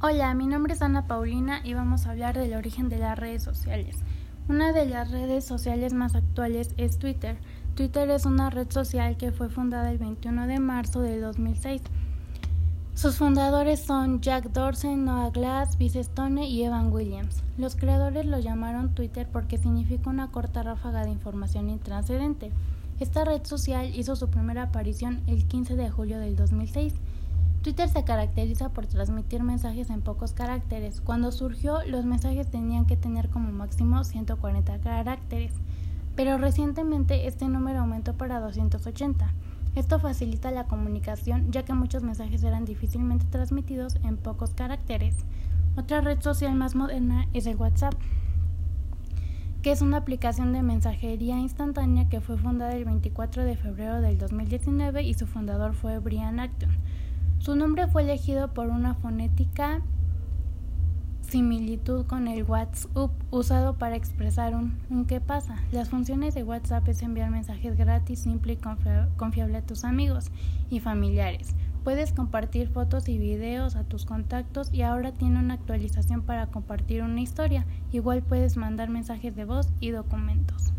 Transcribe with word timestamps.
Hola, 0.00 0.32
mi 0.34 0.46
nombre 0.46 0.74
es 0.74 0.82
Ana 0.82 1.08
Paulina 1.08 1.60
y 1.64 1.74
vamos 1.74 2.06
a 2.06 2.12
hablar 2.12 2.38
del 2.38 2.54
origen 2.54 2.88
de 2.88 2.98
las 2.98 3.18
redes 3.18 3.42
sociales. 3.42 3.96
Una 4.48 4.72
de 4.72 4.86
las 4.86 5.10
redes 5.10 5.44
sociales 5.44 5.92
más 5.92 6.14
actuales 6.14 6.72
es 6.76 7.00
Twitter. 7.00 7.36
Twitter 7.74 8.08
es 8.10 8.24
una 8.24 8.48
red 8.48 8.70
social 8.70 9.16
que 9.16 9.32
fue 9.32 9.48
fundada 9.48 9.90
el 9.90 9.98
21 9.98 10.46
de 10.46 10.60
marzo 10.60 11.00
de 11.00 11.18
2006. 11.18 11.82
Sus 12.94 13.16
fundadores 13.16 13.80
son 13.80 14.20
Jack 14.20 14.52
Dorsey, 14.52 14.94
Noah 14.94 15.30
Glass, 15.30 15.76
Vice 15.76 15.98
Stone 15.98 16.46
y 16.46 16.62
Evan 16.62 16.92
Williams. 16.92 17.42
Los 17.56 17.74
creadores 17.74 18.24
lo 18.24 18.38
llamaron 18.38 18.94
Twitter 18.94 19.26
porque 19.26 19.58
significa 19.58 20.10
una 20.10 20.30
corta 20.30 20.62
ráfaga 20.62 21.02
de 21.02 21.10
información 21.10 21.70
intranscendente. 21.70 22.52
Esta 23.00 23.24
red 23.24 23.44
social 23.44 23.92
hizo 23.92 24.14
su 24.14 24.30
primera 24.30 24.62
aparición 24.62 25.22
el 25.26 25.48
15 25.48 25.74
de 25.74 25.90
julio 25.90 26.20
del 26.20 26.36
2006 26.36 26.94
Twitter 27.68 27.90
se 27.90 28.02
caracteriza 28.02 28.70
por 28.70 28.86
transmitir 28.86 29.42
mensajes 29.42 29.90
en 29.90 30.00
pocos 30.00 30.32
caracteres. 30.32 31.02
Cuando 31.02 31.30
surgió, 31.30 31.82
los 31.86 32.06
mensajes 32.06 32.48
tenían 32.48 32.86
que 32.86 32.96
tener 32.96 33.28
como 33.28 33.52
máximo 33.52 34.04
140 34.04 34.78
caracteres, 34.78 35.52
pero 36.16 36.38
recientemente 36.38 37.26
este 37.26 37.46
número 37.46 37.80
aumentó 37.80 38.14
para 38.14 38.40
280. 38.40 39.34
Esto 39.74 40.00
facilita 40.00 40.50
la 40.50 40.64
comunicación 40.64 41.52
ya 41.52 41.66
que 41.66 41.74
muchos 41.74 42.02
mensajes 42.02 42.42
eran 42.42 42.64
difícilmente 42.64 43.26
transmitidos 43.26 43.96
en 43.96 44.16
pocos 44.16 44.54
caracteres. 44.54 45.14
Otra 45.76 46.00
red 46.00 46.22
social 46.22 46.54
más 46.54 46.74
moderna 46.74 47.28
es 47.34 47.44
el 47.44 47.56
WhatsApp, 47.56 47.92
que 49.60 49.72
es 49.72 49.82
una 49.82 49.98
aplicación 49.98 50.54
de 50.54 50.62
mensajería 50.62 51.38
instantánea 51.38 52.08
que 52.08 52.22
fue 52.22 52.38
fundada 52.38 52.72
el 52.72 52.86
24 52.86 53.44
de 53.44 53.58
febrero 53.58 54.00
del 54.00 54.16
2019 54.16 55.02
y 55.02 55.12
su 55.12 55.26
fundador 55.26 55.74
fue 55.74 55.98
Brian 55.98 56.40
Acton. 56.40 56.70
Su 57.38 57.54
nombre 57.56 57.86
fue 57.86 58.02
elegido 58.02 58.52
por 58.52 58.68
una 58.68 58.94
fonética 58.94 59.80
similitud 61.22 62.06
con 62.06 62.26
el 62.26 62.42
WhatsApp 62.42 63.10
usado 63.30 63.74
para 63.74 63.96
expresar 63.96 64.54
un, 64.54 64.78
un, 64.90 65.04
qué 65.04 65.20
pasa. 65.20 65.56
Las 65.72 65.90
funciones 65.90 66.34
de 66.34 66.42
WhatsApp 66.42 66.88
es 66.88 67.02
enviar 67.02 67.30
mensajes 67.30 67.76
gratis, 67.76 68.20
simple 68.20 68.54
y 68.54 68.58
confiable 69.16 69.58
a 69.58 69.62
tus 69.62 69.84
amigos 69.84 70.30
y 70.70 70.80
familiares. 70.80 71.54
Puedes 71.84 72.12
compartir 72.12 72.68
fotos 72.68 73.08
y 73.08 73.18
videos 73.18 73.76
a 73.76 73.84
tus 73.84 74.04
contactos 74.04 74.72
y 74.72 74.82
ahora 74.82 75.12
tiene 75.12 75.38
una 75.38 75.54
actualización 75.54 76.22
para 76.22 76.48
compartir 76.48 77.02
una 77.02 77.20
historia. 77.20 77.66
Igual 77.92 78.22
puedes 78.22 78.56
mandar 78.56 78.90
mensajes 78.90 79.36
de 79.36 79.44
voz 79.44 79.68
y 79.80 79.90
documentos. 79.90 80.72